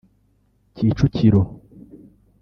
Kicukiro 0.75 1.41